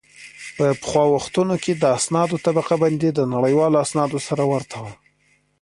[0.57, 4.93] په پخوا وختونو کې د اسنادو طبقه بندي د نړیوالو اسنادو سره ورته وه